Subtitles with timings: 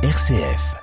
[0.00, 0.76] RCF.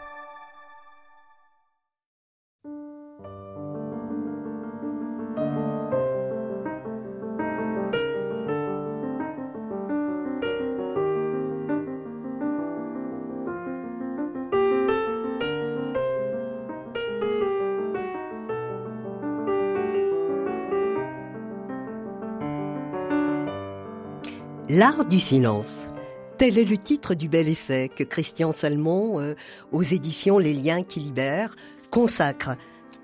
[24.68, 25.95] L'art du silence.
[26.38, 29.36] Tel est le titre du bel essai que Christian Salmon, euh,
[29.72, 31.56] aux éditions Les Liens qui libèrent,
[31.92, 32.58] consacre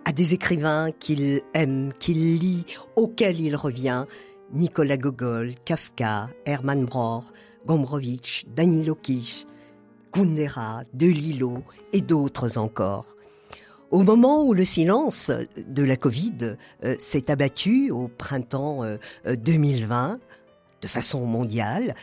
[0.03, 2.65] à des écrivains qu'il aime, qu'il lit,
[2.97, 4.05] auxquels il revient.
[4.51, 7.23] Nicolas Gogol, Kafka, Hermann Broch,
[7.65, 9.45] Gombrowicz, Danilo Kish,
[10.11, 13.15] Kundera, Delilo et d'autres encore.
[13.91, 20.19] Au moment où le silence de la Covid euh, s'est abattu au printemps euh, 2020,
[20.81, 21.95] de façon mondiale.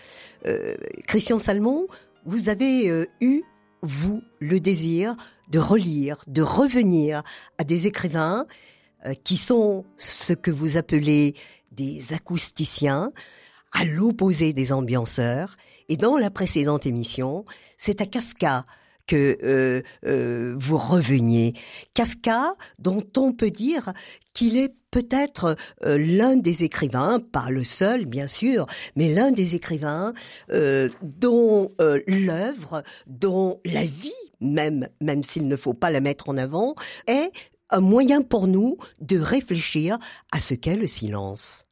[0.46, 1.86] Euh, Christian Salmon,
[2.24, 3.42] vous avez euh, eu,
[3.82, 5.16] vous, le désir
[5.50, 7.22] de relire, de revenir
[7.58, 8.46] à des écrivains
[9.06, 11.34] euh, qui sont ce que vous appelez
[11.72, 13.12] des acousticiens,
[13.72, 15.54] à l'opposé des ambianceurs.
[15.88, 17.44] Et dans la précédente émission,
[17.76, 18.66] c'est à Kafka
[19.08, 21.54] que euh, euh, vous reveniez.
[21.94, 23.92] Kafka, dont on peut dire
[24.32, 29.56] qu'il est peut-être euh, l'un des écrivains, pas le seul bien sûr, mais l'un des
[29.56, 30.12] écrivains
[30.48, 31.70] dont
[32.06, 36.74] l'œuvre, dont la vie même, même s'il ne faut pas la mettre en avant,
[37.06, 37.32] est
[37.70, 39.98] un moyen pour nous de réfléchir
[40.32, 41.66] à ce qu'est le silence.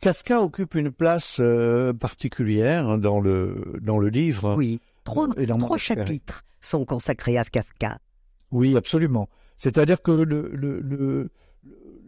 [0.00, 4.54] Kafka occupe une place euh, particulière dans le dans le livre.
[4.56, 7.98] Oui, trois, dans trois chapitres sont consacrés à Kafka.
[8.50, 9.28] Oui, absolument.
[9.56, 11.30] C'est-à-dire que le, le, le-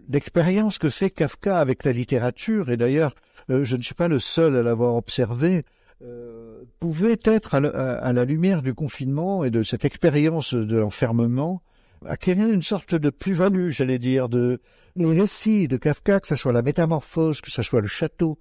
[0.08, 3.14] l'expérience que fait Kafka avec la littérature, et d'ailleurs,
[3.50, 5.64] euh, je ne suis pas le seul à l'avoir observé,
[6.02, 11.62] euh, pouvait être à, la- lumière du confinement et de cette expérience de l'enfermement,
[12.06, 14.60] acquérir une sorte de plus-value, j'allais dire, de
[14.94, 18.38] les récits de Kafka, que ce soit la métamorphose, que ce soit le château,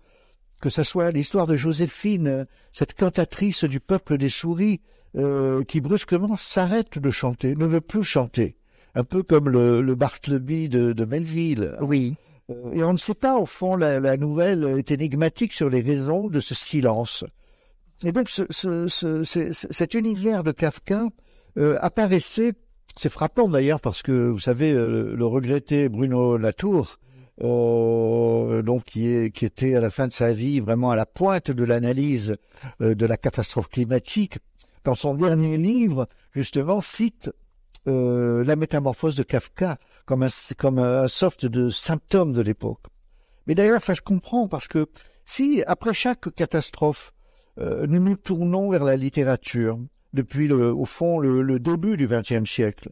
[0.62, 4.82] que ce soit l'histoire de Joséphine, cette cantatrice du peuple des souris,
[5.18, 8.56] euh, qui brusquement s'arrête de chanter, ne veut plus chanter.
[8.96, 11.76] Un peu comme le, le Bartleby de, de Melville.
[11.82, 12.16] Oui.
[12.50, 15.82] Euh, et on ne sait pas, au fond, la, la nouvelle est énigmatique sur les
[15.82, 17.24] raisons de ce silence.
[18.04, 21.04] Et donc, ce, ce- ce- ce- ce- cet univers de Kafka
[21.58, 22.54] euh, apparaissait,
[22.96, 27.00] c'est frappant d'ailleurs, parce que, vous savez, euh, le regretté Bruno Latour,
[27.44, 31.06] euh, donc qui, est, qui était à la fin de sa vie vraiment à la
[31.06, 32.36] pointe de l'analyse
[32.82, 34.40] euh, de la catastrophe climatique,
[34.84, 37.32] dans son dernier livre, justement, cite
[37.88, 42.86] euh, la métamorphose de Kafka comme un, sorte de symptôme de l'époque.
[43.46, 44.88] Mais d'ailleurs, ça je comprends parce que
[45.26, 47.14] si après chaque catastrophe,
[47.60, 49.80] euh, nous nous tournons vers la littérature
[50.14, 52.90] depuis le, au fond le, le début du XXe siècle,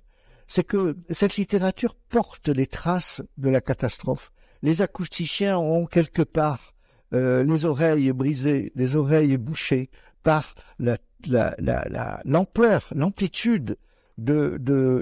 [0.47, 4.31] c'est que cette littérature porte les traces de la catastrophe.
[4.61, 6.73] Les acousticiens ont quelque part
[7.13, 9.89] euh, les oreilles brisées, les oreilles bouchées
[10.25, 10.97] par la
[11.27, 13.77] la- la- la- l'ampleur, l'amplitude
[14.17, 14.59] de,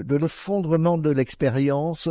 [0.08, 2.08] l'effondrement de l'expérience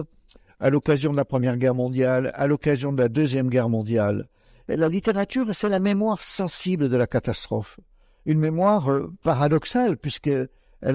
[0.59, 4.28] à l'occasion de la Première Guerre mondiale, à l'occasion de la Deuxième Guerre mondiale.
[4.68, 7.79] La littérature, c'est la mémoire sensible de la catastrophe.
[8.25, 10.47] Une mémoire euh, paradoxale, puisqu'elle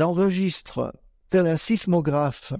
[0.02, 0.94] enregistre,
[1.28, 2.52] tel un sismographe,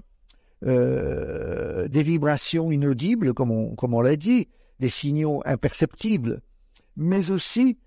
[0.65, 4.47] euh, des vibrations inaudibles, comme on, comme on l'a dit,
[4.79, 6.41] des signaux imperceptibles,
[6.97, 7.77] mais aussi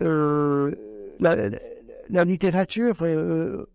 [0.00, 0.74] euh,
[1.22, 1.48] la,
[2.10, 3.66] la littérature euh,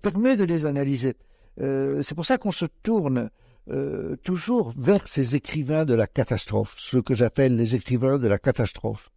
[0.00, 1.14] permet de les analyser.
[1.60, 3.30] Euh, c'est pour ça qu'on se tourne
[3.70, 8.38] euh, toujours vers ces écrivains de la catastrophe, ce que j'appelle les écrivains de la
[8.38, 9.10] catastrophe.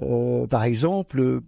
[0.00, 1.40] Euh, par exemple,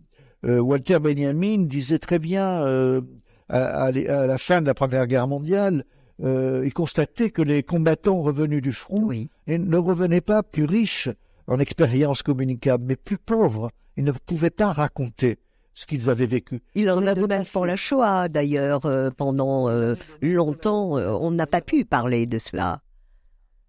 [0.44, 3.00] euh, Walter Benjamin disait très bien euh,
[3.48, 5.84] à, à les- à la fin de la Première Guerre mondiale,
[6.22, 9.30] euh, il constatait que les combattants revenus du front Oui.
[9.48, 11.08] ne revenaient pas plus riches
[11.46, 13.70] en expérience communicable, mais plus pauvres.
[13.96, 15.38] Ils ne pouvaient pas raconter
[15.74, 16.62] ce qu'ils avaient vécu.
[16.74, 18.86] Il en a de même pour la Shoah, d'ailleurs.
[18.86, 22.80] euh, pendant euh, longtemps, euh, on n'a pas pu parler de cela.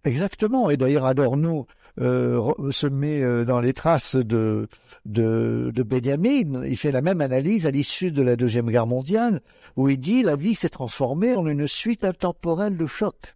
[0.03, 0.69] Exactement.
[0.69, 1.65] Et d'ailleurs, Adorno
[1.97, 4.67] se met dans les traces de,
[5.05, 6.63] de, de Benjamin.
[6.65, 9.41] Il fait la même analyse à l'issue de la Deuxième Guerre mondiale,
[9.75, 13.35] où il dit la vie s'est transformée en une suite intemporelle de chocs.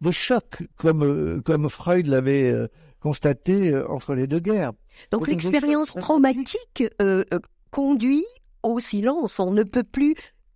[0.00, 2.54] Des chocs, comme, comme Freud l'avait
[3.00, 4.72] constaté entre les deux guerres.
[5.10, 7.24] Donc l'expérience traumatique euh,
[7.70, 8.26] conduit
[8.62, 9.40] au silence.
[9.40, 10.14] On ne peut plus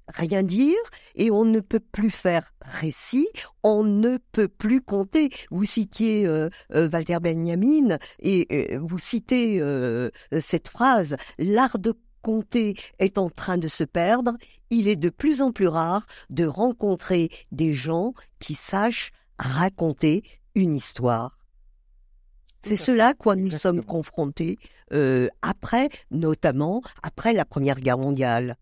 [0.09, 0.79] rien dire
[1.15, 3.29] et on ne peut plus faire récit,
[3.63, 5.31] on ne peut plus compter.
[5.51, 9.63] Vous citiez euh, euh, Walter Benjamin et euh, vous citez
[10.41, 14.37] cette phrase, l'art de raconter est en train de se perdre,
[14.71, 20.23] il est de plus en plus rare de rencontrer des gens qui sachent raconter
[20.55, 21.42] une histoire.
[22.63, 24.59] C'est cela à quoi nous sommes confrontés
[24.93, 28.57] euh, après, notamment après la Première Guerre mondiale.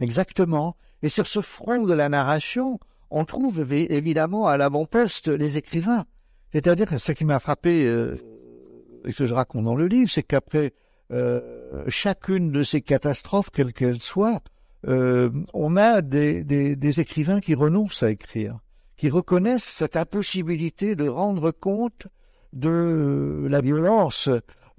[0.00, 0.76] Exactement.
[1.02, 2.78] Et sur ce front de la narration,
[3.10, 6.04] on trouve évidemment à l'avant-poste les écrivains.
[6.50, 8.14] C'est-à-dire que ce qui m'a frappé, euh,
[9.04, 10.72] et que je raconte dans le livre, c'est qu'après
[11.12, 14.40] euh, chacune de ces catastrophes, quelles qu'elles soient,
[14.86, 18.58] euh, on a des, des, écrivains qui renoncent à écrire,
[18.96, 22.06] qui reconnaissent cette impossibilité de rendre compte
[22.54, 24.28] de la violence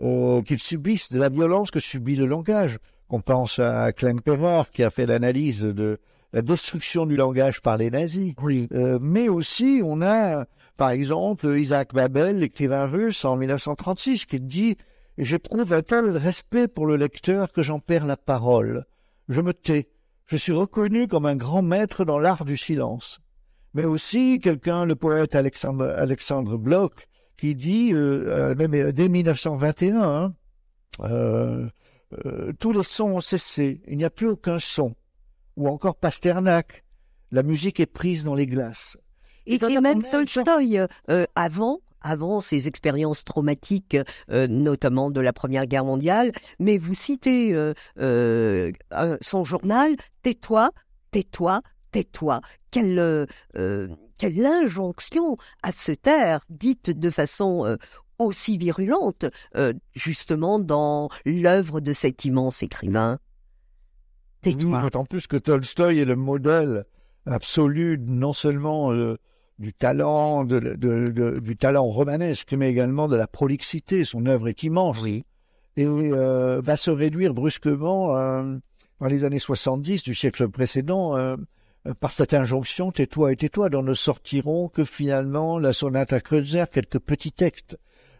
[0.02, 2.80] euh, qu'ils subissent, de la violence que subit le langage.
[3.10, 6.00] On pense à Klemperer qui a fait l'analyse de
[6.34, 8.34] la destruction du langage par les nazis.
[8.44, 10.46] Euh, mais aussi, on a,
[10.76, 14.76] par exemple, Isaac Babel, l'écrivain russe, en 1936, qui dit
[15.18, 18.86] «J'éprouve un tel respect pour le lecteur que j'en perds la parole.
[19.30, 19.88] Je me tais.
[20.26, 23.20] Je suis reconnu comme un grand maître dans l'art du silence.»
[23.74, 29.10] Mais aussi, quelqu'un, le poète Alexandre, Alexandre Bloch, qui dit, euh, euh, même euh, dès
[29.10, 30.34] 1921, hein,
[31.02, 31.68] euh,
[32.60, 34.96] tous les sons ont cessé, il n'y a plus aucun son.
[35.58, 36.84] Ou encore Pasternak,
[37.32, 38.98] la musique est prise dans les glaces.
[39.46, 40.80] Et, et même Tolstoï,
[41.36, 43.98] avant, avant ces expériences traumatiques,
[44.28, 47.56] notamment de la Première Guerre mondiale, mais vous citez
[47.96, 50.72] son journal, Tais-toi,
[51.12, 51.62] tais-toi,
[51.92, 52.42] tais-toi.
[52.72, 53.28] Quelle,
[54.18, 57.78] quelle injonction à se taire, dite de façon euh,
[58.20, 59.26] aussi virulente,
[59.56, 63.20] euh, justement dans l'œuvre de cet immense écrivain.
[64.44, 66.86] D'autant plus que Tolstoï est le modèle
[67.26, 69.18] absolu non seulement euh,
[69.58, 74.06] du talent, du talent romanesque, mais également de la prolixité.
[74.06, 75.04] Son œuvre est immense.
[75.78, 78.10] Et va se réduire brusquement
[79.00, 81.38] dans les années 70 du siècle précédent
[81.94, 86.66] par cette injonction, tais-toi et tais-toi, dont ne sortiront que finalement la sonate à Kreutzer,
[86.72, 87.78] quelques petits textes.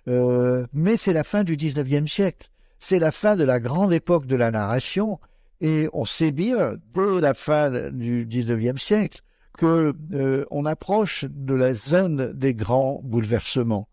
[0.08, 2.50] Euh, mais c'est la fin du XIXe siècle.
[2.78, 5.20] C'est la fin de la grande époque de la narration,
[5.62, 9.22] et on sait bien, dès la fin du XIXe siècle,
[9.58, 13.88] que euh, on approche de la zone des grands bouleversements.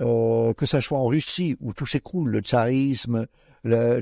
[0.00, 3.26] Euh, que ça soit en Russie où tout s'écroule, le tsarisme,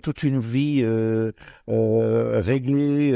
[0.02, 1.32] toute une vie euh,
[1.66, 3.12] réglée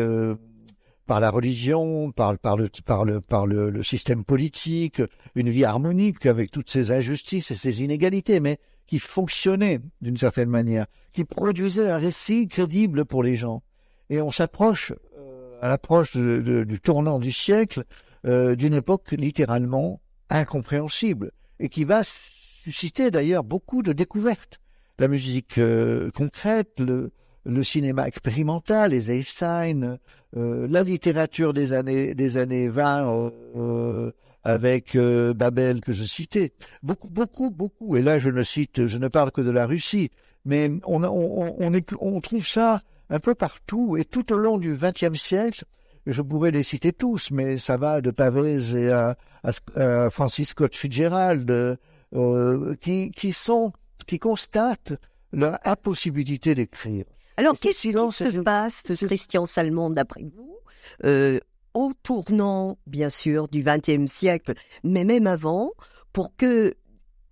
[1.11, 5.03] par la religion, par, le, système politique,
[5.35, 10.49] une vie harmonique avec toutes ces injustices et ces inégalités, mais qui fonctionnait d'une certaine
[10.49, 13.65] manière, qui produisait un récit crédible pour les gens.
[14.09, 17.83] Et on s'approche, euh, à l'approche du tournant du siècle,
[18.25, 24.61] euh, d'une époque littéralement incompréhensible, et qui va susciter d'ailleurs beaucoup de découvertes.
[25.01, 27.11] La musique euh, concrète, le,
[27.45, 29.99] le cinéma expérimental, les Einstein,
[30.37, 34.13] euh, la littérature des années des années 20 euh, euh,
[34.45, 36.53] avec Babel que je citais,
[36.83, 37.97] beaucoup beaucoup beaucoup.
[37.97, 40.11] Et là, je ne cite, je ne parle que de la Russie,
[40.45, 44.75] mais on on, on, on trouve ça un peu partout et tout au long du
[44.75, 45.65] XXe siècle.
[46.07, 50.75] Je pourrais les citer tous, mais ça va de Pavez et à, à, Francis Scott
[50.75, 51.79] Fitzgerald,
[52.81, 53.73] qui, qui sont,
[54.07, 54.95] qui constatent
[55.33, 57.05] leur impossibilité d'écrire.
[57.41, 60.59] Alors, qu'est-ce qui se passe, Christian Salmon, d'après vous,
[61.07, 61.41] euh,
[61.73, 64.53] au tournant, bien sûr, du XXe siècle,
[64.85, 65.71] mais même avant,
[66.13, 66.75] pour que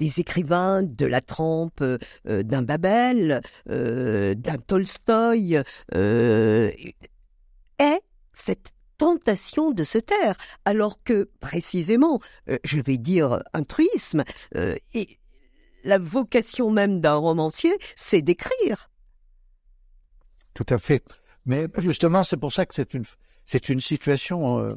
[0.01, 5.61] des écrivains de la trempe euh, d'un Babel, euh, d'un Tolstoï,
[5.93, 8.01] aient
[8.33, 12.19] cette tentation de se taire, alors que précisément,
[12.65, 14.25] je vais dire un truisme,
[14.55, 15.19] et
[15.85, 18.89] la vocation même d'un romancier, c'est d'écrire.
[20.59, 21.05] Tout à fait.
[21.47, 23.05] Mais justement, c'est pour ça que c'est une,
[23.45, 24.75] c'est une situation euh,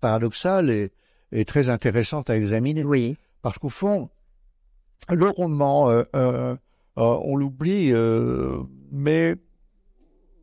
[0.00, 0.92] paradoxale et,
[1.32, 2.84] et, très intéressante à examiner.
[2.84, 3.16] Oui.
[3.42, 4.10] Parce qu'au fond,
[5.10, 6.54] le roman, euh, euh,
[6.94, 7.92] on l'oublie,
[8.92, 9.34] mais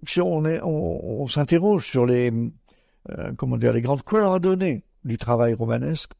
[0.05, 2.33] si on, est, on, on s'interroge sur les,
[3.37, 6.11] comment dire, les grandes coordonnées du travail romanesque,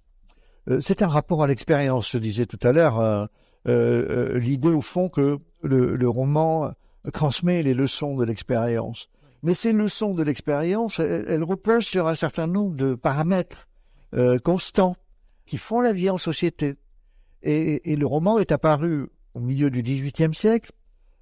[0.79, 2.09] c'est un rapport à l'expérience.
[2.09, 3.27] Je disais tout à l'heure,
[3.65, 6.71] l'idée au fond que le, le roman
[7.09, 9.09] transmet les leçons de l'expérience.
[9.43, 13.67] Mais ces leçons de l'expérience, elles, reposent sur un certain nombre de paramètres
[14.13, 14.95] euh, constants
[15.45, 16.75] qui font la vie en société.
[17.43, 20.71] Et, le roman est apparu au milieu du XVIIIe siècle,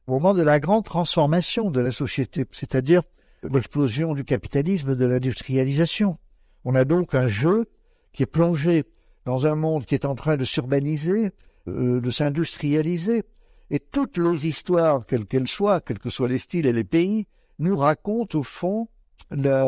[0.07, 3.03] au moment de la grande transformation de la société, c'est-à-dire
[3.43, 6.17] l'explosion du capitalisme, de l'industrialisation.
[6.65, 7.67] On a donc un jeu
[8.11, 8.83] qui est plongé
[9.25, 11.31] dans un monde qui est en train de s'urbaniser,
[11.67, 13.23] euh, de s'industrialiser,
[13.71, 17.27] et toutes les histoires, quelles qu'elles soient, quels que soient les styles et les pays,
[17.59, 18.87] nous raconte au fond
[19.31, 19.65] la,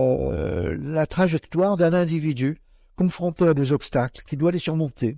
[0.77, 2.58] la trajectoire d'un individu
[2.96, 5.17] confronté à des obstacles qui doit les surmonter.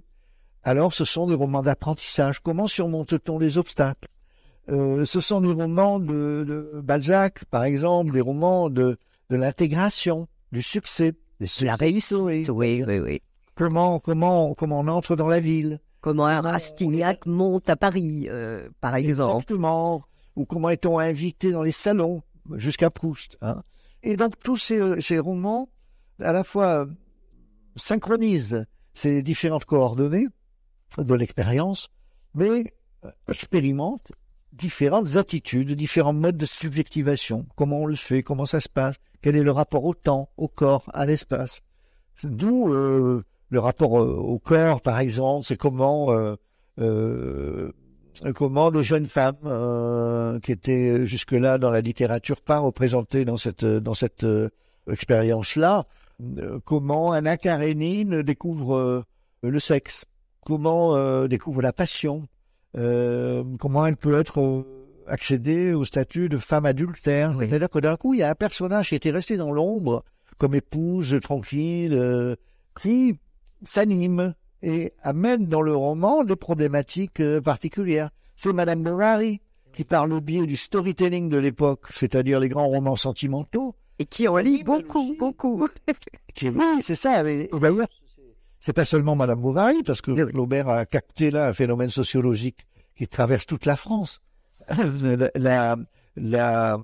[0.64, 2.40] Alors ce sont des romans d'apprentissage.
[2.40, 4.08] Comment surmonte-t-on les obstacles?
[4.70, 8.98] Euh, Ce sont des romans de, de, Balzac, par exemple, des romans de,
[9.30, 12.18] de l'intégration, du succès, de la réussite.
[12.18, 13.22] Oui, oui, oui.
[13.56, 18.68] Comment, comment, comment on entre dans la ville Comment un Rastignac monte à Paris, euh,
[18.82, 19.36] par exemple.
[19.38, 20.04] Exactement.
[20.36, 22.22] Ou comment est-on invité dans les salons,
[22.56, 23.38] jusqu'à Proust.
[23.42, 23.64] Hein.
[24.04, 25.70] Et donc tous ces, ces romans,
[26.22, 26.88] à la fois
[27.78, 30.28] synchronisent ces différentes coordonnées
[30.98, 31.88] de l'expérience,
[32.36, 32.66] mais
[33.30, 34.12] expérimentent
[34.52, 37.48] différentes attitudes, différents modes de subjectivation.
[37.56, 40.50] Comment on le fait, comment ça se passe, quel est le rapport au temps, au
[40.50, 41.62] corps, à l'espace.
[42.24, 46.36] D'où euh, le rapport euh, au corps, par exemple, c'est comment euh,
[46.80, 47.72] euh,
[48.36, 53.64] comment de jeunes femmes euh, qui étaient jusque-là dans la littérature pas représentées dans cette
[53.64, 54.26] dans cette
[54.92, 55.86] expérience-là,
[56.66, 59.04] comment Anna Karenine découvre
[59.44, 60.06] le sexe,
[60.46, 62.28] comment découvre la passion,
[62.74, 64.66] comment elle peut être
[65.08, 67.36] accéder au statut de femme adultère.
[67.38, 70.04] C'est-à-dire que d'un coup, il y a un personnage qui était resté dans l'ombre,
[70.38, 72.36] comme épouse tranquille,
[72.80, 73.18] qui
[73.64, 78.10] s'anime et amène dans le roman des problématiques euh, particulières.
[78.36, 79.42] C'est Madame Bovary
[79.74, 84.28] qui, par le biais du storytelling de l'époque, c'est-à-dire les grands romans sentimentaux, et qui
[84.28, 85.68] en lit beaucoup, beaucoup.
[86.42, 87.24] oui, c'est ça.
[87.24, 87.48] Ben
[88.60, 92.60] c'est pas seulement Madame Bovary, parce que Flaubert a capté là un phénomène sociologique
[92.96, 94.22] qui traverse toute la France.
[95.36, 95.76] la,
[96.16, 96.78] la,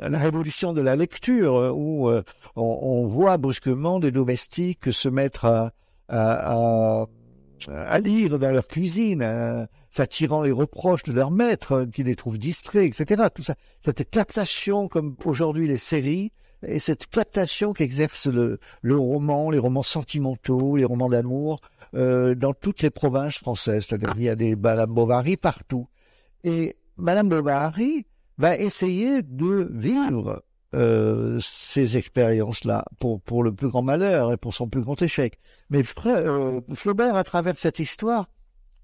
[0.00, 2.22] la révolution de la lecture, où euh,
[2.56, 5.70] on, on, voit brusquement des domestiques se mettre à,
[6.12, 7.06] à,
[7.68, 13.00] à, lire dans leur cuisine, s'attirant les reproches de leur maître, qui les trouve distraits,
[13.00, 13.28] etc.
[13.34, 16.32] Tout ça, cette captation, comme aujourd'hui les séries,
[16.66, 21.60] et cette captation qu'exerce le, le roman, les romans sentimentaux, les romans d'amour,
[21.94, 23.86] euh, dans toutes les provinces françaises.
[23.88, 25.88] C'est-à-dire il y a des Madame Bovary partout.
[26.44, 28.06] Et Madame Bovary
[28.38, 30.42] va essayer de vivre
[30.74, 35.38] euh, ces expériences-là pour, pour le plus grand malheur et pour son plus grand échec.
[35.70, 38.28] Mais euh, Flaubert, à travers cette histoire,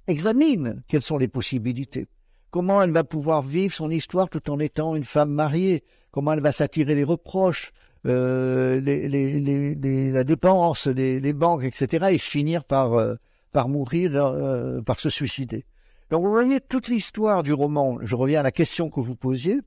[0.07, 2.09] examine quelles sont les possibilités.
[2.51, 5.85] Comment elle va pouvoir vivre son histoire tout en étant une femme mariée?
[6.11, 7.73] Comment elle va s'attirer les reproches,
[8.07, 9.41] euh, les, les,
[9.75, 12.07] les, la dépense, les, les, banques, etc.
[12.11, 13.17] et finir par, euh,
[13.53, 15.67] par mourir, euh, par se suicider.
[16.11, 17.99] Donc vous voyez toute l'histoire du roman.
[18.01, 19.61] Je reviens à la question que vous posiez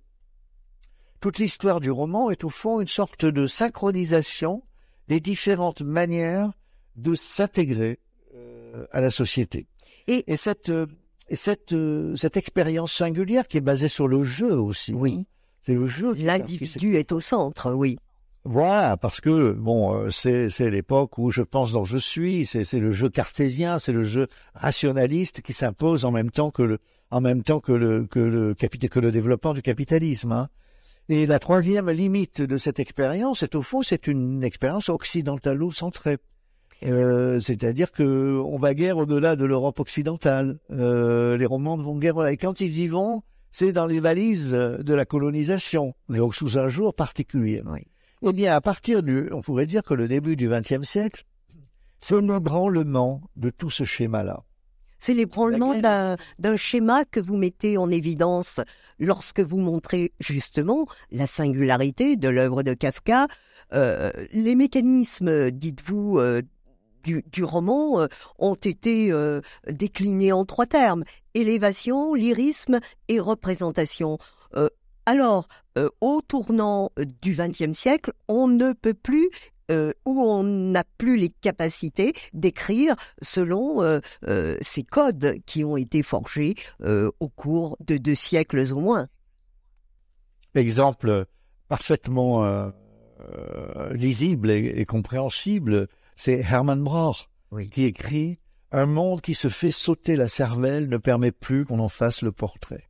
[1.21, 4.63] toute l'histoire du roman est au fond une sorte de synchronisation
[5.07, 6.51] des différentes manières
[6.95, 7.99] de s'intégrer
[8.33, 9.67] euh, à la société.
[10.07, 10.87] Et, cette, euh,
[11.31, 14.93] cette, euh, cette expérience singulière qui est basée sur le jeu aussi.
[14.93, 15.17] Oui.
[15.19, 15.25] Hein.
[15.61, 16.15] c'est le jeu.
[16.15, 17.97] L'individu est au centre, oui.
[18.43, 22.47] Voilà, parce que bon, c'est c'est l'époque où je pense dont je suis.
[22.47, 26.63] C'est c'est le jeu cartésien, c'est le jeu rationaliste qui s'impose en même temps que
[26.63, 26.79] le
[27.11, 30.31] en même temps que le que le que le développement du capitalisme.
[30.31, 30.49] Hein.
[31.11, 36.19] Et la troisième limite de cette expérience, c'est au fond, c'est une expérience occidentalo-centrée.
[36.83, 40.57] Euh, c'est-à-dire que on va guère au-delà de l'Europe occidentale.
[40.71, 42.25] Euh, les romans vont guère.
[42.27, 46.69] Et quand ils y vont, c'est dans les valises de la colonisation, mais sous un
[46.69, 47.61] jour particulier.
[47.65, 47.81] Oui.
[48.25, 51.25] Eh bien, à partir du, on pourrait dire que le début du XXe siècle,
[51.99, 54.39] c'est le branlement de tout ce schéma-là.
[55.01, 58.61] C'est l'ébranlement d'un schéma que vous mettez en évidence
[58.99, 63.25] lorsque vous montrez justement la singularité de l'œuvre de Kafka.
[63.73, 66.43] Euh, les mécanismes, dites-vous, euh,
[67.03, 69.11] du, roman euh, ont été
[69.67, 71.03] déclinés en trois termes
[71.33, 74.19] élévation, lyrisme et représentation.
[75.07, 75.47] alors,
[75.99, 76.91] au tournant
[77.23, 79.29] du XXe siècle, on ne peut plus
[79.71, 85.77] euh, où on n'a plus les capacités d'écrire selon euh, euh, ces codes qui ont
[85.77, 89.07] été forgés au cours de deux siècles au moins.
[90.55, 91.25] Exemple
[91.69, 92.71] parfaitement
[93.91, 97.29] lisible et, compréhensible, c'est Hermann Broch
[97.71, 98.39] qui écrit
[98.71, 102.31] Un monde qui se fait sauter la cervelle ne permet plus qu'on en fasse le
[102.31, 102.89] portrait.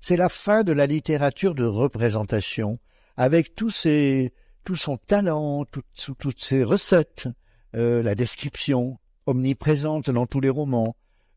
[0.00, 2.78] C'est la fin de la littérature de représentation,
[3.16, 4.32] avec tous ces,
[4.68, 7.26] tout son talent, toutes ses recettes,
[7.74, 10.94] euh, la description omniprésente dans tous les romans,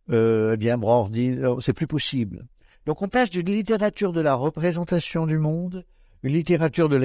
[0.09, 1.07] euh, eh bien oh,
[1.61, 2.45] c'est plus possible.
[2.85, 5.85] Donc on passe d'une littérature de la représentation du monde,
[6.23, 6.97] une littérature de,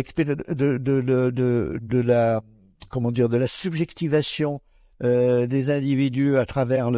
[2.01, 2.43] la
[2.89, 4.61] comment dire de la subjectivation
[5.05, 6.91] euh, des individus à travers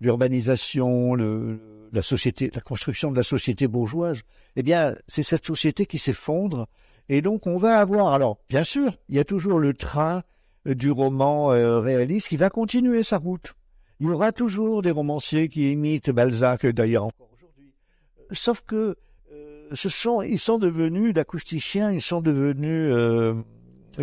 [0.00, 4.22] l'urbanisation, la société, la construction de la société bourgeoise.
[4.56, 6.66] Eh bien, c'est cette société qui s'effondre
[7.08, 10.22] Et donc on va avoir, alors bien sûr, il y a toujours le train
[10.64, 13.54] du roman réaliste qui va continuer sa route.
[14.00, 17.72] Il y aura toujours des romanciers qui imitent Balzac, d'ailleurs encore aujourd'hui.
[18.32, 18.96] Sauf que
[19.72, 23.34] ce sont, ils sont devenus d'acousticiens, ils sont devenus, euh,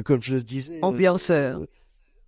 [0.03, 1.62] comme je le disais, ambianceurs.
[1.62, 1.65] Euh,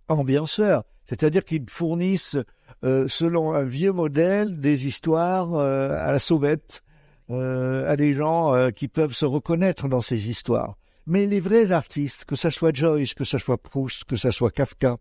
[0.08, 2.38] ambianceurs, c'est-à-dire qu'ils fournissent,
[2.84, 6.82] euh, selon un vieux modèle, des histoires à la sauvette,
[7.30, 10.76] à des gens qui peuvent se reconnaître dans ces histoires.
[11.06, 14.50] Mais les vrais artistes, que ce soit Joyce, que ce soit Proust, que ce soit
[14.50, 14.96] Kafka,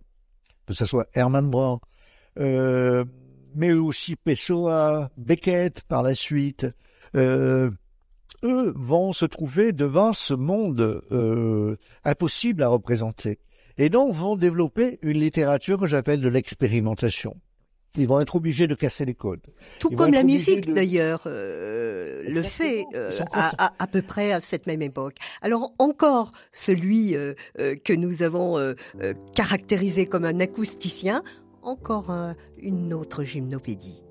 [0.66, 1.80] que ce soit Herman Brown,
[3.56, 6.68] mais aussi Pessoa, Beckett par la suite,
[7.16, 7.70] euh,
[8.44, 13.40] eux vont se trouver devant ce monde euh, impossible à représenter.
[13.78, 17.36] Et donc vont développer une littérature que j'appelle de l'expérimentation.
[17.98, 19.42] Ils vont être obligés de casser les codes.
[19.80, 24.66] Tout comme la musique d'ailleurs euh, le fait euh, à, à, peu près à cette
[24.66, 25.16] même époque.
[25.42, 27.16] Alors encore celui
[27.56, 28.76] que nous avons
[29.36, 31.24] caractérisé comme un acousticien,
[31.62, 32.12] encore
[32.58, 34.04] une autre gymnopédie.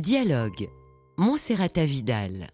[0.00, 0.66] Dialogue.
[1.18, 2.48] Monserrata Vidal.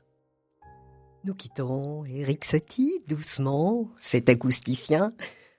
[1.23, 5.13] Nous quittons Eric Satie doucement, cet acousticien.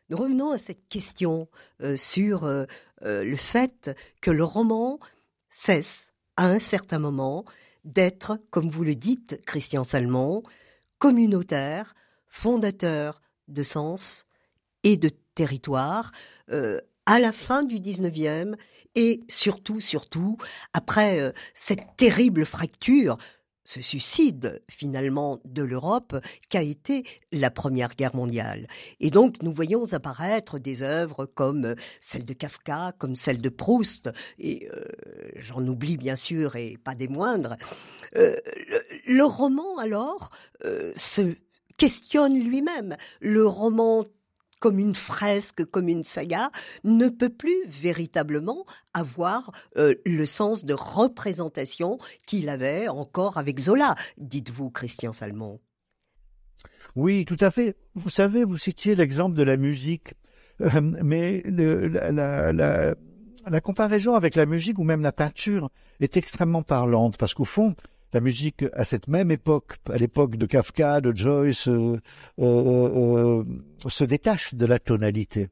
[0.09, 1.47] Nous revenons à cette question
[1.81, 2.65] euh, sur euh,
[3.03, 4.99] euh, le fait que le roman
[5.49, 7.45] cesse à un certain moment
[7.85, 10.43] d'être, comme vous le dites, Christian Salmon,
[10.99, 11.95] communautaire,
[12.27, 14.25] fondateur de sens
[14.83, 16.11] et de territoire,
[16.49, 18.57] à la fin du 19e
[18.97, 20.37] et surtout, surtout,
[20.73, 23.17] après euh, cette terrible fracture,
[23.63, 26.15] ce suicide finalement de l'Europe
[26.49, 28.67] qu'a été la Première Guerre mondiale.
[28.99, 33.49] Et donc nous voyons apparaître des œuvres comme euh, celle de Kafka, comme celle de
[33.49, 34.83] Proust, et euh,
[35.35, 37.55] j'en oublie bien sûr et pas des moindres.
[38.15, 40.31] le, roman alors
[40.95, 41.35] se
[41.77, 42.95] questionne lui-même.
[43.21, 44.03] Le roman
[44.59, 46.51] comme une fresque, comme une saga,
[46.83, 53.95] ne peut plus véritablement avoir euh, le sens de représentation qu'il avait encore avec Zola,
[54.17, 55.59] dites-vous, Christian Salmon.
[56.95, 57.75] Oui, tout à fait.
[57.93, 60.15] Vous savez, vous citiez l'exemple de la musique,
[60.61, 62.51] euh, mais la,
[63.49, 67.75] la comparaison avec la musique ou même la peinture est extrêmement parlante, parce qu'au fond,
[68.13, 71.97] la musique à cette même époque, à l'époque de Kafka, de Joyce, euh,
[72.39, 73.43] euh, euh,
[73.87, 75.49] se détache de la tonalité.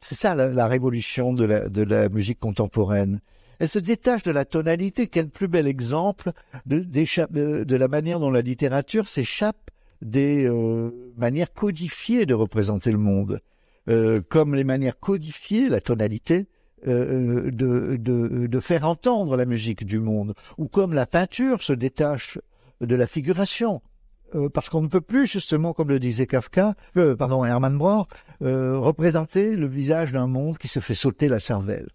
[0.00, 3.20] C'est ça la, révolution de la, la musique contemporaine.
[3.60, 5.06] Elle se détache de la tonalité.
[5.06, 6.32] Quel plus bel exemple
[6.66, 10.50] de, de la manière dont la littérature s'échappe des
[11.16, 13.40] manières codifiées de représenter le monde.
[14.28, 16.48] comme les manières codifiées, la tonalité,
[16.86, 21.72] euh, de, de, de, faire entendre la musique du monde, ou comme la peinture se
[21.72, 22.38] détache
[22.80, 23.82] de la figuration.
[24.34, 28.08] Euh, parce qu'on ne peut plus, justement, comme le disait Kafka, euh, pardon, Hermann Broch,
[28.40, 31.88] représenter le visage d'un monde qui se fait sauter la cervelle.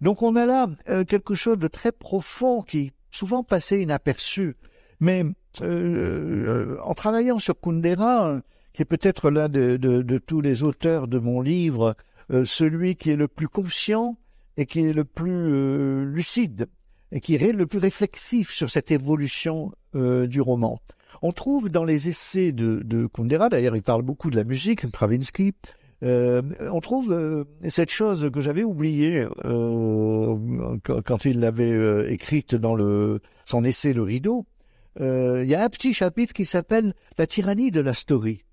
[0.00, 0.68] Donc on a là
[1.08, 4.56] quelque chose de très profond qui souvent passait inaperçu.
[5.00, 5.24] Mais
[5.60, 8.40] en travaillant sur Kundera,
[8.72, 11.96] qui est peut-être l'un de, de, de, tous les auteurs de mon livre,
[12.44, 14.16] celui qui est le plus conscient
[14.60, 16.68] et qui est le plus euh, lucide
[17.12, 20.80] et qui est le plus réflexif sur cette évolution euh, du roman.
[21.22, 24.82] On trouve dans les essais de, de Kundera, d'ailleurs il parle beaucoup de la musique,
[24.82, 25.54] Stravinsky,
[26.02, 26.40] euh,
[26.72, 33.92] on trouve cette chose que j'avais oubliée quand, il l'avait écrite dans le, son essai
[33.92, 34.46] Le Rideau.
[34.98, 38.44] Il y a un petit chapitre qui s'appelle La tyrannie de la story.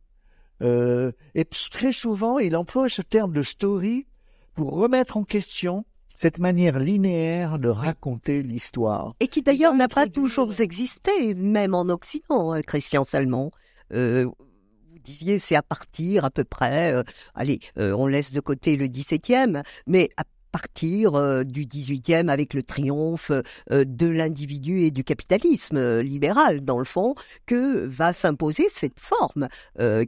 [0.62, 4.08] Euh, et très souvent, il emploie ce terme de story
[4.56, 5.86] pour remettre en question
[6.17, 9.13] cette manière linéaire de raconter l'histoire.
[9.20, 13.52] Et qui d'ailleurs n'a pas toujours existé, même en Occident, hein, Christian Salmon.
[13.93, 17.04] Euh, vous disiez c'est à partir à peu près, euh,
[17.36, 22.54] allez, euh, on laisse de côté le 17e, mais à partir euh, du 18e avec
[22.54, 23.32] le triomphe
[23.72, 29.00] euh, de l'individu et du capitalisme euh, libéral, dans le fond, que va s'imposer cette
[29.00, 29.48] forme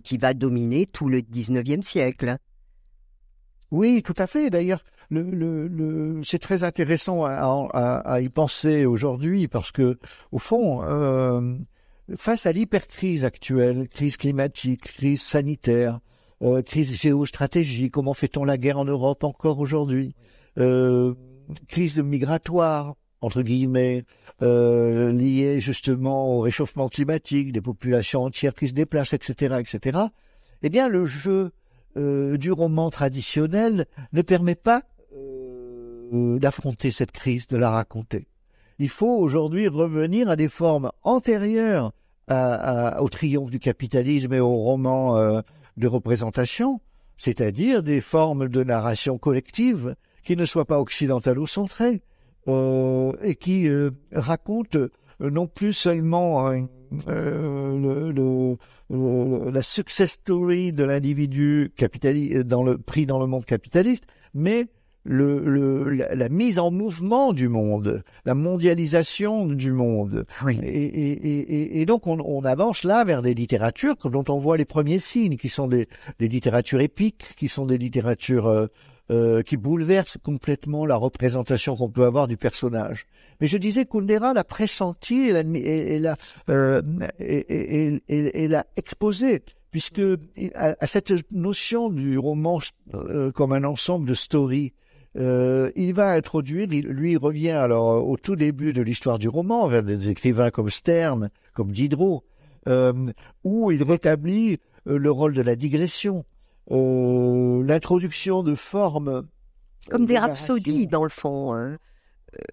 [0.03, 2.37] qui va dominer tout le 19e siècle.
[3.71, 4.49] Oui, tout à fait.
[4.49, 9.99] D'ailleurs, le, le, le c'est très intéressant à, y penser aujourd'hui parce que,
[10.31, 10.81] au fond,
[12.15, 15.99] face à l'hypercrise actuelle, crise climatique, crise sanitaire,
[16.41, 20.15] euh, crise géostratégique, comment fait-on la guerre en Europe encore aujourd'hui?
[20.57, 21.13] Euh,
[21.67, 24.05] Crise migratoire, entre guillemets,
[24.41, 29.99] euh, liée justement au réchauffement climatique, des populations entières qui se déplacent, etc., etc.
[30.61, 31.51] Eh bien, le jeu
[31.97, 34.83] euh, du roman traditionnel ne permet pas
[35.15, 38.27] euh, d'affronter cette crise, de la raconter.
[38.77, 41.91] Il faut aujourd'hui revenir à des formes antérieures
[42.27, 45.41] à, à, au triomphe du capitalisme et au roman euh,
[45.79, 46.81] de représentation,
[47.17, 52.01] c'est-à-dire des formes de narration collective qui ne soient pas occidentalo-centrées
[52.47, 54.87] euh, et qui euh, racontent
[55.19, 58.57] non plus seulement le, le,
[58.89, 61.73] le, la success story de l'individu
[62.45, 64.67] dans le pris dans le monde capitaliste, mais
[65.09, 70.25] le, le, la, la, mise en mouvement du monde, la mondialisation du monde.
[70.45, 70.59] Oui.
[70.61, 74.55] Et, et, et, et, donc on, on, avance là vers des littératures dont on voit
[74.55, 75.87] les premiers signes, qui sont des,
[76.19, 78.67] des littératures épiques, qui sont des littératures euh,
[79.09, 83.07] euh, qui bouleversent complètement la représentation qu'on peut avoir du personnage.
[83.41, 86.17] Mais je disais Kundera l'a pressenti et l'a
[86.49, 86.81] euh,
[88.77, 90.01] exposé puisque
[90.55, 92.59] à, à, cette notion du roman
[92.93, 94.73] euh, comme un ensemble de stories,
[95.17, 99.67] euh, il va introduire, il, lui revient alors au tout début de l'histoire du roman,
[99.67, 102.23] vers des écrivains comme Stern, comme Diderot,
[102.67, 103.11] euh,
[103.43, 106.25] où il rétablit euh, le rôle de la digression,
[106.71, 109.27] euh, l'introduction de formes.
[109.89, 111.53] Comme des rhapsodies, dans le fond.
[111.53, 111.77] Hein.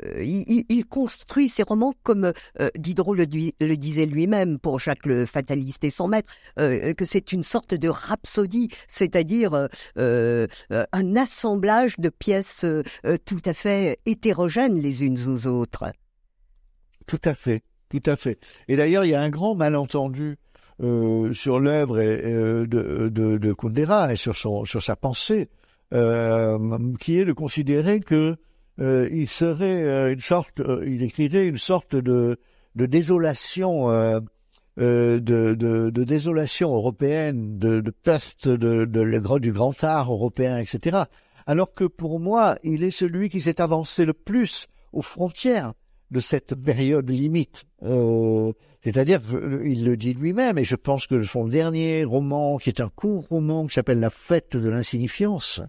[0.04, 5.84] Euh, il, construit ses romans comme euh, Diderot le, disait lui-même pour Jacques le Fataliste
[5.84, 12.64] et son maître, euh, que c'est une sorte de rhapsodie, c'est-à-dire un assemblage de pièces
[13.24, 15.84] tout à fait hétérogènes les unes aux autres.
[17.06, 18.38] Tout à fait, tout à fait.
[18.68, 20.36] Et d'ailleurs, il y a un grand malentendu
[21.32, 25.48] sur l'œuvre de, de, de Kundera et sur, son, sur sa pensée,
[25.90, 28.36] qui est de considérer que
[28.80, 32.38] euh, il serait euh, une sorte, euh, il écrirait une sorte de,
[32.74, 34.20] de désolation, euh,
[34.76, 41.04] de, de, de, désolation européenne, de, de perte de, de, du grand art européen, etc.
[41.46, 45.72] Alors que pour moi, il est celui qui s'est avancé le plus aux frontières
[46.10, 47.64] de cette période limite.
[47.82, 48.52] Euh,
[48.84, 49.20] C'est-à-dire,
[49.64, 53.26] il le dit lui-même, et je pense que son dernier roman, qui est un court
[53.28, 55.60] roman qui s'appelle La fête de l'insignifiance,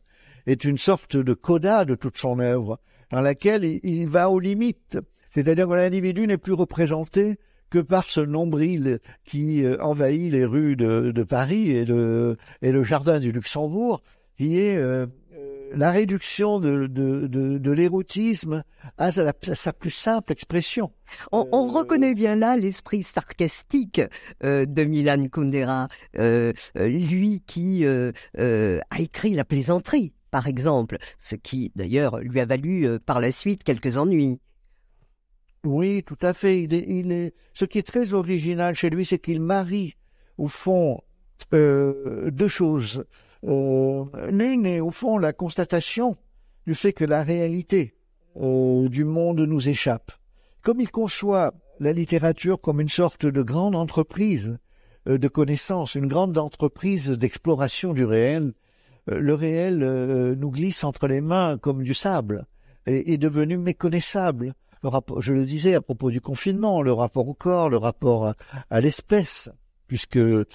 [0.45, 2.79] est une sorte de coda de toute son œuvre
[3.11, 4.97] dans laquelle il, va aux limites.
[5.29, 7.37] C'est-à-dire que l'individu n'est plus représenté
[7.69, 12.71] que par ce nombril qui euh, envahit les rues de, de, Paris et, de, et
[12.71, 14.01] le jardin du Luxembourg,
[14.37, 18.63] qui est euh, euh la réduction de, de, de, de l'érotisme
[18.97, 20.93] à sa, à sa, plus simple expression.
[21.33, 24.01] On, on euh, reconnaît bien là l'esprit sarcastique
[24.45, 25.89] euh, de Milan Kundera,
[26.75, 32.99] lui qui a écrit La plaisanterie par exemple, ce qui d'ailleurs lui a valu euh,
[32.99, 34.39] par la suite quelques ennuis.
[35.63, 36.61] Oui, tout à fait.
[36.61, 37.33] Il est.
[37.53, 39.95] Ce qui est très original chez lui, c'est qu'il marie,
[40.37, 41.01] au fond,
[41.53, 43.05] euh, deux choses.
[43.43, 46.17] Euh, L'une est, au fond, la constatation
[46.65, 47.95] du fait que la réalité
[48.37, 50.11] euh, du monde nous échappe.
[50.61, 54.57] Comme il conçoit la littérature comme une sorte de grande entreprise
[55.05, 58.53] de connaissance, une grande entreprise d'exploration du réel,
[59.07, 62.45] le réel euh, nous glisse entre les mains comme du sable
[62.85, 64.53] et est devenu méconnaissable.
[65.19, 68.33] Je le disais à propos du confinement, le rapport au corps, le rapport
[68.69, 69.49] à, l'espèce,
[69.87, 70.45] puisque euh,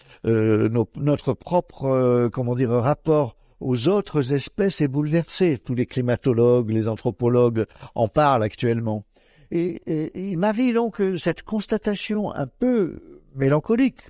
[0.97, 5.59] notre propre, euh, comment dire, rapport aux autres espèces est bouleversé.
[5.59, 9.05] Tous les climatologues, les anthropologues en parlent actuellement.
[9.51, 9.83] Et,
[10.15, 14.09] il donc cette constatation un peu mélancolique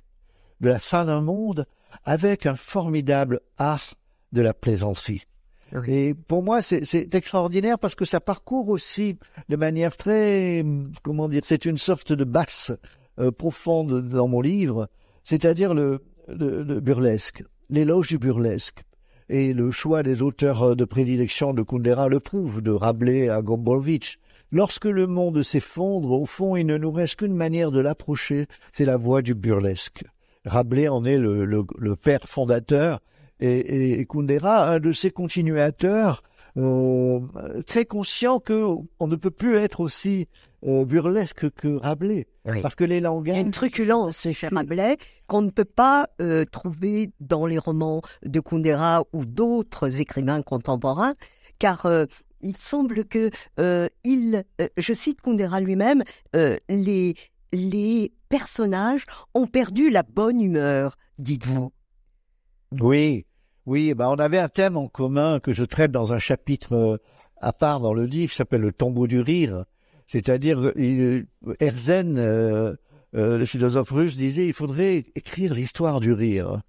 [0.61, 1.65] de la fin d'un monde
[2.05, 3.95] avec un formidable art
[4.33, 5.23] de la plaisanterie.
[5.71, 5.79] Oui.
[5.87, 9.17] Et pour moi, c'est extraordinaire parce que ça parcourt aussi
[9.49, 10.63] de manière très,
[11.01, 12.71] comment dire, c'est une sorte de basse
[13.19, 14.87] euh, profonde dans mon livre,
[15.23, 17.43] c'est-à-dire le, le, le, burlesque.
[17.69, 18.83] l'éloge du burlesque.
[19.29, 24.17] Et le choix des auteurs de prédilection de Kundera le prouve, de Rabelais à Gombrowicz.
[24.51, 28.85] Lorsque le monde s'effondre, au fond, il ne nous reste qu'une manière de l'approcher, c'est
[28.85, 30.03] la voie du burlesque.
[30.45, 32.99] Rabelais en est le, le, père fondateur,
[33.39, 36.23] et, et Kundera, un de ses continuateurs,
[36.55, 37.19] euh,
[37.65, 40.27] très conscient que on ne peut plus être aussi
[40.67, 42.27] euh, burlesque que Rabelais,
[42.61, 43.33] parce que les langages.
[43.33, 47.57] Il y a une truculence chez Rabelais qu'on ne peut pas euh, trouver dans les
[47.57, 51.13] romans de Kundera ou d'autres écrivains contemporains,
[51.57, 51.87] car
[52.41, 53.31] il semble que
[54.03, 54.43] il,
[54.77, 56.03] je cite Kundera lui-même,
[56.69, 57.15] les
[57.51, 61.71] les personnages ont perdu la bonne humeur, dites-vous.
[62.81, 63.25] Oui,
[63.65, 66.97] oui, ben on avait un thème en commun que je traite dans un chapitre euh,
[67.37, 69.65] à part dans le livre, s'appelle le tombeau du rire.
[70.07, 70.71] C'est-à-dire,
[71.59, 72.75] Herzen, euh,
[73.15, 76.61] euh, le philosophe russe, disait il faudrait écrire l'histoire du rire.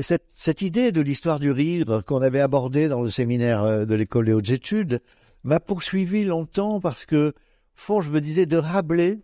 [0.00, 4.26] cette, cette idée de l'histoire du rire qu'on avait abordée dans le séminaire de l'école
[4.26, 5.00] des hautes études
[5.42, 7.34] m'a poursuivi longtemps parce que,
[7.74, 9.18] fond, je me disais de Rabelais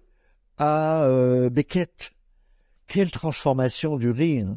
[0.59, 1.09] à
[1.51, 2.13] Beckett,
[2.87, 4.49] quelle transformation du rire,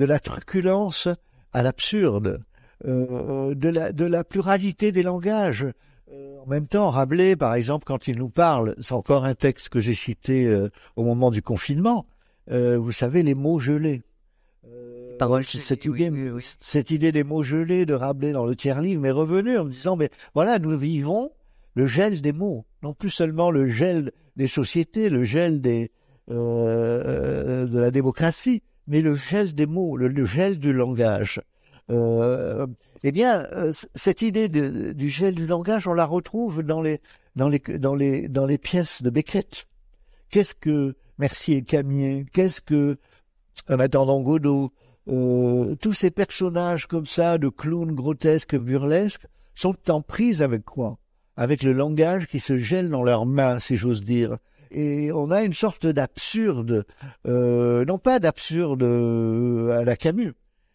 [0.00, 1.08] de la truculence
[1.52, 2.40] à l'absurde,
[2.86, 5.66] euh, de, la, de la pluralité des langages.
[6.10, 9.68] Euh, en même temps, Rabelais, par exemple, quand il nous parle, c'est encore un texte
[9.68, 12.06] que j'ai cité euh, au moment du confinement,
[12.48, 14.02] vous savez, les mots gelés.
[15.42, 16.10] cette, idée,
[16.40, 19.94] cette idée des mots gelés de Rabelais dans le tiers-livre m'est revenue en me disant,
[19.94, 21.30] mais voilà, nous vivons
[21.74, 25.92] le gel des mots, non plus seulement le gel des sociétés, le gel des,
[26.26, 31.40] de la démocratie, mais le gel des mots, le, gel du langage.
[31.90, 32.66] Euh,
[33.04, 39.02] eh bien, euh, cette idée du gel du langage, on la retrouve dans les, pièces
[39.02, 39.68] de Beckett.
[40.30, 42.96] Qu'est-ce que Mercier et Camier Qu'est-ce que,
[43.68, 44.72] en attendant Godot,
[45.06, 50.98] euh, tous ces personnages comme ça, de clowns grotesques, burlesques, sont en prise avec quoi?
[51.36, 54.36] Avec le langage qui se gèle dans leurs mains, si j'ose dire
[54.70, 56.84] et on a une sorte d'absurde,
[57.26, 60.32] euh, non pas d'absurde euh, à la Camus,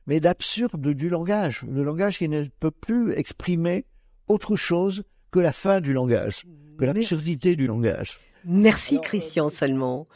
[0.08, 3.86] mais d'absurde du langage, le langage qui ne peut plus exprimer
[4.28, 6.46] autre chose que la fin du langage,
[6.78, 8.20] que l'absurdité du langage.
[8.46, 10.08] Merci Christian Salmon.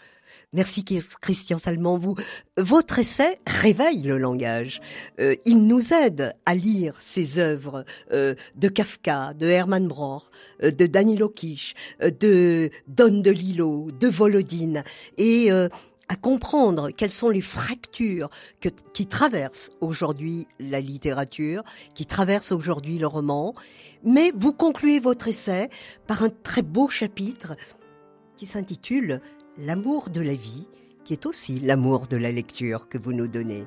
[0.51, 0.83] Merci
[1.21, 1.99] Christian Salmon.
[1.99, 2.15] Vous,
[2.57, 4.81] votre essai réveille le langage.
[5.19, 10.23] Euh, il nous aide à lire ces œuvres euh, de Kafka, de Hermann Broch,
[10.63, 14.83] euh, de Danilo Kish, de Don DeLillo, de Volodine,
[15.17, 18.29] et à comprendre quelles sont les fractures
[18.93, 23.53] qui traversent aujourd'hui la littérature, qui traversent aujourd'hui le roman.
[24.03, 25.69] Mais vous concluez votre essai
[26.07, 27.55] par un très beau chapitre
[28.35, 29.21] qui s'intitule
[29.59, 30.67] l'amour de la vie,
[31.03, 33.65] qui est aussi l'amour de la lecture que vous nous donnez.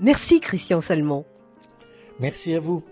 [0.00, 1.24] Merci Christian Salmon.
[2.20, 2.84] Merci à vous.